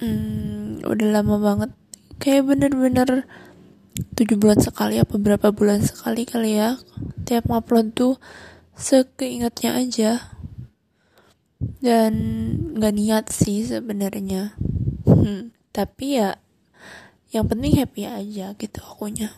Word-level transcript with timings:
hmm, 0.00 0.84
udah 0.84 1.08
lama 1.10 1.36
banget. 1.40 1.70
Kayak 2.16 2.48
bener-bener 2.48 3.28
tujuh 4.16 4.36
bulan 4.36 4.60
sekali 4.60 5.00
apa 5.00 5.16
berapa 5.16 5.52
bulan 5.52 5.84
sekali 5.84 6.28
kali 6.28 6.60
ya. 6.60 6.80
Tiap 7.24 7.48
ngupload 7.48 7.96
tuh 7.96 8.14
sekeingatnya 8.76 9.70
aja. 9.76 10.12
Dan 11.80 12.12
nggak 12.76 12.94
niat 12.96 13.24
sih 13.32 13.64
sebenarnya. 13.64 14.56
Hmm, 15.08 15.56
tapi 15.72 16.20
ya 16.20 16.36
yang 17.32 17.48
penting 17.48 17.76
happy 17.80 18.04
aja 18.04 18.52
gitu 18.56 18.78
akunya. 18.84 19.32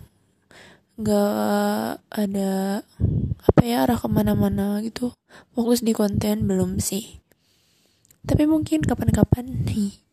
Nggak 0.98 2.02
ada 2.11 2.82
apa 3.46 3.61
ya 3.62 3.86
arah 3.86 3.98
ke 3.98 4.09
mana-mana 4.11 4.82
gitu. 4.82 5.14
Fokus 5.54 5.86
di 5.86 5.95
konten 5.95 6.50
belum 6.50 6.82
sih. 6.82 7.22
Tapi 8.27 8.45
mungkin 8.45 8.82
kapan-kapan 8.82 9.64
nih 9.64 10.07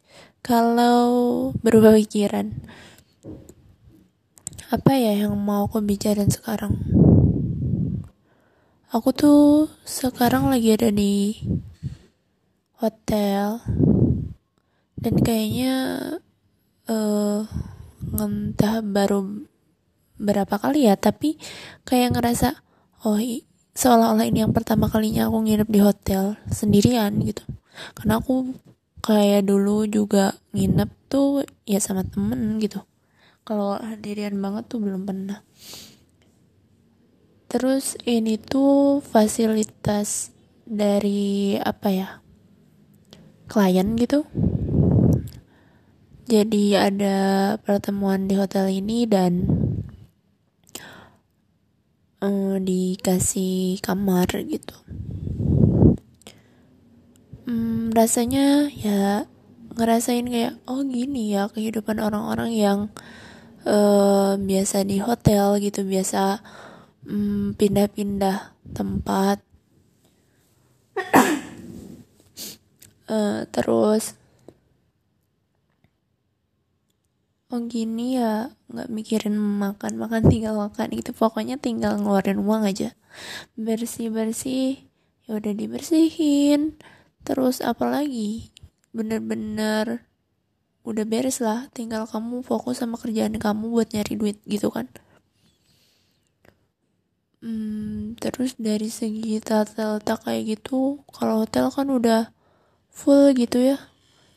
kalau 0.45 1.49
berubah 1.65 1.97
pikiran 1.97 2.53
apa 4.73 4.97
ya 4.97 5.13
yang 5.13 5.37
mau 5.37 5.69
aku 5.69 5.77
bicarain 5.85 6.27
sekarang? 6.27 6.73
Aku 8.89 9.13
tuh 9.13 9.69
sekarang 9.85 10.49
lagi 10.49 10.73
ada 10.73 10.89
di 10.89 11.37
hotel 12.81 13.61
dan 14.97 15.15
kayaknya 15.21 15.73
uh, 16.89 17.45
entah 18.17 18.81
baru 18.81 19.47
berapa 20.17 20.57
kali 20.57 20.89
ya 20.89 20.97
tapi 20.97 21.37
kayak 21.85 22.17
ngerasa 22.17 22.57
oh 23.05 23.21
seolah-olah 23.77 24.25
ini 24.25 24.43
yang 24.43 24.55
pertama 24.55 24.89
kalinya 24.89 25.29
aku 25.29 25.45
nginep 25.45 25.69
di 25.69 25.79
hotel 25.79 26.41
sendirian 26.49 27.21
gitu. 27.21 27.45
Karena 27.93 28.17
aku 28.17 28.55
kayak 29.05 29.45
dulu 29.45 29.85
juga 29.85 30.33
nginep 30.57 30.89
tuh 31.05 31.45
ya 31.69 31.77
sama 31.77 32.01
temen 32.01 32.57
gitu. 32.57 32.81
Kalau 33.45 33.77
sendirian 33.77 34.33
banget 34.41 34.65
tuh 34.65 34.81
belum 34.81 35.05
pernah. 35.05 35.45
Terus 37.45 38.01
ini 38.09 38.41
tuh 38.41 39.05
fasilitas 39.05 40.33
dari 40.65 41.53
apa 41.61 41.87
ya 41.93 42.09
klien 43.45 43.93
gitu. 43.93 44.25
Jadi 46.25 46.73
ada 46.73 47.53
pertemuan 47.61 48.25
di 48.25 48.33
hotel 48.33 48.73
ini 48.73 49.05
dan 49.05 49.45
um, 52.25 52.57
dikasih 52.57 53.77
kamar 53.85 54.25
gitu 54.49 54.73
um, 57.85 57.93
rasanya 57.93 58.73
ya 58.73 59.29
ngerasain 59.77 60.25
kayak 60.25 60.57
oh 60.65 60.81
gini 60.81 61.37
ya 61.37 61.45
kehidupan 61.53 62.01
orang-orang 62.01 62.49
yang 62.57 62.79
uh, 63.69 64.33
biasa 64.41 64.81
di 64.89 64.97
hotel 64.97 65.61
gitu 65.61 65.85
biasa 65.85 66.41
Hmm, 67.05 67.53
pindah-pindah 67.53 68.57
tempat. 68.73 69.37
Uh, 73.05 73.45
terus 73.53 74.17
oh 77.53 77.61
gini 77.69 78.17
ya 78.17 78.57
nggak 78.73 78.89
mikirin 78.89 79.37
makan 79.37 80.01
makan 80.01 80.25
tinggal 80.25 80.57
makan 80.57 80.89
itu 80.97 81.13
pokoknya 81.13 81.61
tinggal 81.61 82.01
ngeluarin 82.01 82.41
uang 82.41 82.65
aja. 82.65 82.97
Bersih 83.53 84.09
bersih 84.09 84.81
ya 85.29 85.37
udah 85.37 85.53
dibersihin 85.53 86.73
terus 87.25 87.59
apalagi 87.59 88.53
bener-bener 88.95 90.05
udah 90.85 91.05
beres 91.09 91.41
lah 91.41 91.67
tinggal 91.73 92.05
kamu 92.05 92.45
fokus 92.45 92.79
sama 92.79 92.95
kerjaan 93.01 93.35
kamu 93.41 93.73
buat 93.73 93.89
nyari 93.91 94.13
duit 94.15 94.37
gitu 94.45 94.69
kan 94.69 94.85
Hmm, 97.45 98.17
terus 98.17 98.57
dari 98.57 98.89
segi 98.89 99.37
tata 99.37 100.01
letak 100.01 100.25
kayak 100.25 100.57
gitu, 100.57 101.05
kalau 101.13 101.45
hotel 101.45 101.69
kan 101.69 101.93
udah 101.93 102.33
full 102.89 103.37
gitu 103.37 103.61
ya. 103.61 103.77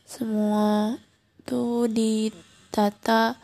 Semua 0.05 0.93
tuh 1.41 1.89
ditata 1.89 3.41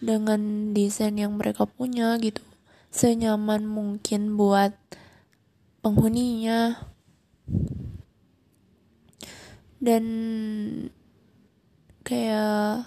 dengan 0.00 0.72
desain 0.72 1.12
yang 1.12 1.36
mereka 1.36 1.68
punya 1.68 2.16
gitu. 2.24 2.40
Senyaman 2.88 3.68
mungkin 3.68 4.40
buat 4.40 4.72
penghuninya. 5.84 6.91
Dan 9.82 10.04
kayak 12.06 12.86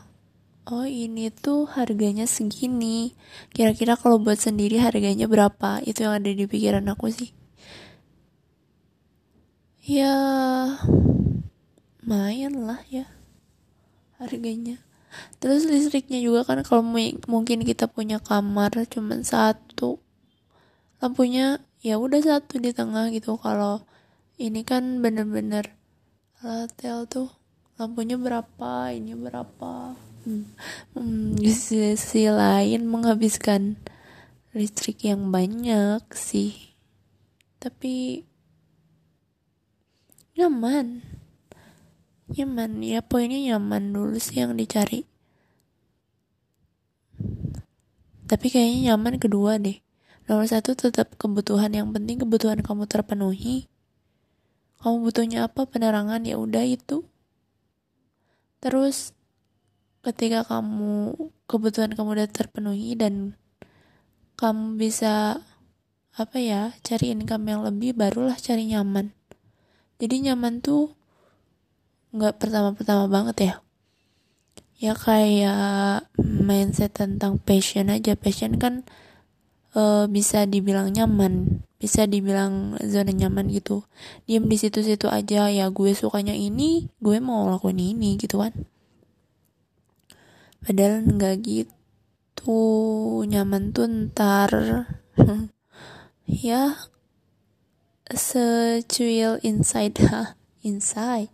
oh 0.72 0.88
ini 0.88 1.28
tuh 1.36 1.68
harganya 1.68 2.24
segini. 2.24 3.12
Kira-kira 3.52 4.00
kalau 4.00 4.16
buat 4.24 4.40
sendiri 4.40 4.80
harganya 4.80 5.28
berapa? 5.28 5.84
Itu 5.84 6.08
yang 6.08 6.24
ada 6.24 6.32
di 6.32 6.48
pikiran 6.48 6.88
aku 6.88 7.12
sih. 7.12 7.36
Ya 9.86 10.16
lumayan 12.06 12.66
lah 12.66 12.82
ya 12.90 13.06
harganya. 14.18 14.82
Terus 15.44 15.66
listriknya 15.68 16.24
juga 16.24 16.48
kan 16.48 16.64
kalau 16.64 16.86
mungkin 17.30 17.60
kita 17.68 17.92
punya 17.92 18.24
kamar 18.24 18.72
cuma 18.88 19.20
satu. 19.22 20.00
Lampunya 21.04 21.60
ya 21.84 22.00
udah 22.00 22.22
satu 22.24 22.58
di 22.58 22.72
tengah 22.72 23.12
gitu. 23.14 23.38
Kalau 23.38 23.86
ini 24.42 24.66
kan 24.66 25.04
bener-bener 25.04 25.76
hotel 26.44 27.08
tuh 27.08 27.32
lampunya 27.76 28.16
berapa 28.20 28.92
ini 28.92 29.16
berapa. 29.16 29.96
Hmm, 30.26 31.38
di 31.38 31.54
sisi 31.54 32.26
lain 32.26 32.90
menghabiskan 32.90 33.78
listrik 34.56 35.06
yang 35.06 35.30
banyak 35.30 36.02
sih. 36.16 36.76
Tapi 37.62 38.26
nyaman. 40.34 41.06
Nyaman 42.26 42.72
ya 42.82 43.06
poinnya 43.06 43.54
nyaman 43.54 43.94
dulu 43.94 44.18
sih 44.18 44.42
yang 44.42 44.58
dicari. 44.58 45.06
Tapi 48.26 48.48
kayaknya 48.50 48.96
nyaman 48.96 49.22
kedua 49.22 49.62
deh. 49.62 49.78
Nomor 50.26 50.50
satu 50.50 50.74
tetap 50.74 51.14
kebutuhan 51.22 51.70
yang 51.70 51.94
penting 51.94 52.18
kebutuhan 52.18 52.66
kamu 52.66 52.90
terpenuhi 52.90 53.70
kamu 54.86 55.10
butuhnya 55.10 55.50
apa? 55.50 55.66
Penerangan? 55.66 56.22
Ya 56.30 56.38
udah 56.38 56.62
itu. 56.62 57.02
Terus 58.62 59.18
ketika 60.06 60.46
kamu 60.46 61.18
kebutuhan 61.50 61.98
kamu 61.98 62.22
udah 62.22 62.30
terpenuhi 62.30 62.94
dan 62.94 63.34
kamu 64.38 64.78
bisa 64.78 65.42
apa 66.14 66.38
ya 66.38 66.78
cari 66.86 67.18
income 67.18 67.50
yang 67.50 67.66
lebih 67.66 67.98
barulah 67.98 68.38
cari 68.38 68.70
nyaman. 68.70 69.10
Jadi 69.98 70.30
nyaman 70.30 70.62
tuh 70.62 70.94
nggak 72.14 72.38
pertama-pertama 72.38 73.10
banget 73.10 73.38
ya. 73.42 73.54
Ya 74.78 74.94
kayak 74.94 76.14
mindset 76.22 76.94
tentang 76.94 77.42
passion 77.42 77.90
aja. 77.90 78.14
Passion 78.14 78.62
kan 78.62 78.86
e, 79.76 79.84
bisa 80.08 80.48
dibilang 80.48 80.90
nyaman. 80.96 81.62
Bisa 81.76 82.08
dibilang 82.08 82.80
zona 82.88 83.12
nyaman 83.12 83.52
gitu. 83.52 83.84
Diem 84.26 84.48
di 84.48 84.56
situ-situ 84.56 85.12
aja 85.12 85.52
ya 85.52 85.68
gue 85.70 85.92
sukanya 85.92 86.34
ini 86.34 86.88
gue 87.04 87.20
mau 87.20 87.46
lakuin 87.52 87.78
ini 87.78 88.16
gitu 88.16 88.40
kan. 88.42 88.56
Padahal 90.64 91.04
nggak 91.06 91.36
gitu. 91.44 92.64
Nyaman 93.28 93.76
tuh 93.76 93.86
ntar. 93.86 94.52
Ya 96.26 96.90
secuil 98.10 99.38
inside. 99.46 100.02
Ha 100.10 100.34
inside. 100.66 101.30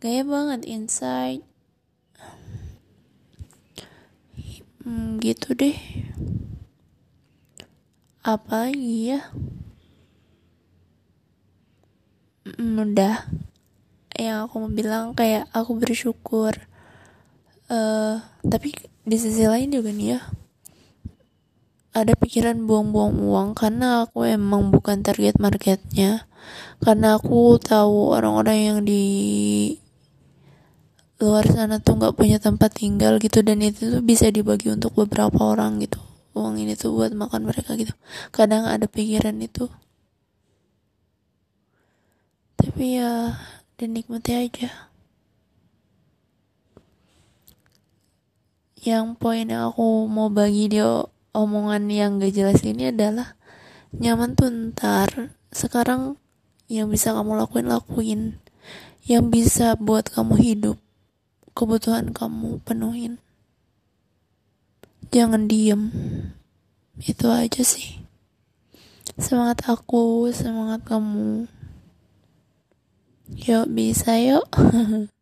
Gaya 0.00 0.24
banget 0.24 0.64
inside. 0.64 1.44
Hmm, 4.82 5.22
gitu 5.22 5.54
deh 5.54 5.78
apa? 8.22 8.70
Lagi 8.70 9.14
ya 9.14 9.20
hmm, 12.46 12.94
udah. 12.94 13.16
Yang 14.14 14.38
aku 14.46 14.54
mau 14.62 14.70
bilang 14.70 15.04
kayak 15.18 15.50
aku 15.50 15.78
bersyukur. 15.78 16.54
Uh, 17.66 18.22
tapi 18.46 18.74
di 19.02 19.16
sisi 19.18 19.46
lain 19.48 19.72
juga 19.72 19.90
nih 19.90 20.18
ya 20.18 20.20
ada 21.92 22.16
pikiran 22.16 22.64
buang-buang 22.64 23.20
uang 23.20 23.48
karena 23.52 24.08
aku 24.08 24.24
emang 24.24 24.72
bukan 24.72 25.04
target 25.04 25.36
marketnya. 25.36 26.24
Karena 26.80 27.20
aku 27.20 27.60
tahu 27.60 28.16
orang-orang 28.16 28.58
yang 28.58 28.78
di 28.82 29.04
luar 31.22 31.46
sana 31.46 31.78
tuh 31.78 32.02
nggak 32.02 32.18
punya 32.18 32.42
tempat 32.42 32.74
tinggal 32.74 33.22
gitu 33.22 33.46
dan 33.46 33.62
itu 33.62 33.94
tuh 33.94 34.02
bisa 34.02 34.26
dibagi 34.34 34.74
untuk 34.74 34.90
beberapa 34.98 35.54
orang 35.54 35.78
gitu 35.78 36.02
uang 36.32 36.56
ini 36.56 36.72
tuh 36.76 36.96
buat 36.96 37.12
makan 37.12 37.48
mereka 37.48 37.76
gitu. 37.76 37.92
Kadang 38.32 38.64
ada 38.64 38.88
pikiran 38.88 39.36
itu. 39.40 39.68
Tapi 42.56 43.00
ya 43.00 43.36
dinikmati 43.76 44.32
aja. 44.32 44.70
Yang 48.82 49.06
poin 49.20 49.46
yang 49.46 49.70
aku 49.70 50.10
mau 50.10 50.26
bagi 50.26 50.66
dia 50.66 51.06
omongan 51.32 51.86
yang 51.86 52.18
gak 52.18 52.34
jelas 52.34 52.60
ini 52.66 52.90
adalah 52.90 53.38
nyaman 53.94 54.34
tuh 54.34 54.50
ntar. 54.50 55.36
Sekarang 55.52 56.18
yang 56.66 56.88
bisa 56.88 57.14
kamu 57.14 57.38
lakuin 57.38 57.68
lakuin. 57.68 58.22
Yang 59.04 59.24
bisa 59.30 59.66
buat 59.78 60.08
kamu 60.10 60.34
hidup. 60.38 60.78
Kebutuhan 61.52 62.16
kamu 62.16 62.64
penuhin 62.64 63.20
jangan 65.12 65.44
diem. 65.46 65.92
Itu 66.96 67.28
aja 67.28 67.60
sih. 67.60 68.00
Semangat 69.20 69.68
aku 69.68 70.32
semangat 70.32 70.82
kamu. 70.88 71.46
Yuk 73.32 73.64
bisa 73.72 74.16
yuk 74.20 74.44